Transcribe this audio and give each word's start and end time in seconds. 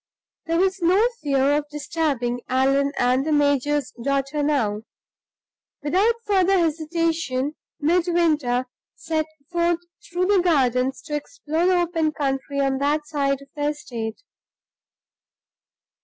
There 0.47 0.57
was 0.57 0.81
no 0.81 1.07
fear 1.21 1.55
of 1.57 1.69
disturbing 1.69 2.41
Allan 2.49 2.91
and 2.97 3.23
the 3.23 3.31
major's 3.31 3.93
daughter 4.03 4.41
now. 4.41 4.81
Without 5.83 6.15
further 6.25 6.57
hesitation, 6.57 7.53
Midwinter 7.79 8.65
set 8.95 9.27
forth 9.51 9.77
through 10.03 10.25
the 10.25 10.41
gardens 10.41 11.03
to 11.03 11.15
explore 11.15 11.67
the 11.67 11.75
open 11.81 12.13
country 12.13 12.59
on 12.59 12.79
that 12.79 13.05
side 13.05 13.43
of 13.43 13.49
the 13.55 13.67
estate. 13.69 14.23